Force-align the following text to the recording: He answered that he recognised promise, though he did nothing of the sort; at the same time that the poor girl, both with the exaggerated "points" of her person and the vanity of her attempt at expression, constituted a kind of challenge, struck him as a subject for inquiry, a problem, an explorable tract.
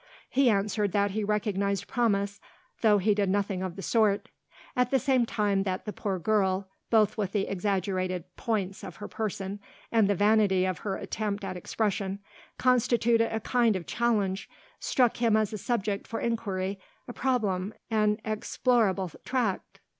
He 0.31 0.49
answered 0.49 0.93
that 0.93 1.11
he 1.11 1.23
recognised 1.23 1.87
promise, 1.87 2.41
though 2.81 2.97
he 2.97 3.13
did 3.13 3.29
nothing 3.29 3.61
of 3.61 3.75
the 3.75 3.83
sort; 3.83 4.29
at 4.75 4.89
the 4.89 4.97
same 4.97 5.27
time 5.27 5.61
that 5.61 5.85
the 5.85 5.93
poor 5.93 6.17
girl, 6.17 6.67
both 6.89 7.19
with 7.19 7.33
the 7.33 7.45
exaggerated 7.47 8.23
"points" 8.35 8.83
of 8.83 8.95
her 8.95 9.07
person 9.07 9.59
and 9.91 10.09
the 10.09 10.15
vanity 10.15 10.65
of 10.65 10.79
her 10.79 10.95
attempt 10.97 11.43
at 11.43 11.55
expression, 11.55 12.17
constituted 12.57 13.31
a 13.31 13.39
kind 13.41 13.75
of 13.75 13.85
challenge, 13.85 14.49
struck 14.79 15.17
him 15.17 15.37
as 15.37 15.53
a 15.53 15.59
subject 15.59 16.07
for 16.07 16.19
inquiry, 16.19 16.79
a 17.07 17.13
problem, 17.13 17.71
an 17.91 18.17
explorable 18.25 19.13
tract. 19.23 19.81